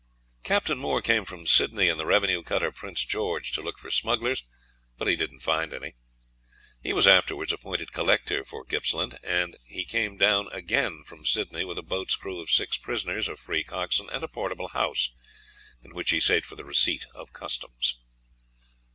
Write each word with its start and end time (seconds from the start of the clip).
Captain 0.41 0.79
Moore 0.79 0.99
came 0.99 1.25
from 1.25 1.45
Sydney 1.45 1.87
in 1.87 1.99
the 1.99 2.07
revenue 2.07 2.41
cutter 2.41 2.71
'Prince 2.71 3.05
George' 3.05 3.51
to 3.51 3.61
look 3.61 3.77
for 3.77 3.91
smugglers, 3.91 4.41
but 4.97 5.07
he 5.07 5.15
did 5.15 5.31
not 5.31 5.43
find 5.43 5.75
any. 5.75 5.93
He 6.81 6.91
was 6.91 7.05
afterwards 7.05 7.53
appointed 7.53 7.91
collector 7.93 8.43
for 8.43 8.65
Gippsland, 8.65 9.19
and 9.23 9.57
he 9.63 9.85
came 9.85 10.17
down 10.17 10.51
again 10.51 11.03
from 11.03 11.23
Sydney 11.23 11.63
with 11.65 11.77
a 11.77 11.83
boat's 11.83 12.15
crew 12.15 12.39
of 12.39 12.49
six 12.49 12.79
prisoners, 12.79 13.27
a 13.27 13.35
free 13.37 13.63
coxswain, 13.63 14.09
and 14.09 14.23
a 14.23 14.27
portable 14.27 14.69
house, 14.69 15.11
in 15.83 15.93
which 15.93 16.09
he 16.09 16.19
sate 16.19 16.47
for 16.47 16.55
the 16.55 16.65
receipt 16.65 17.05
of 17.13 17.31
Customs. 17.31 17.99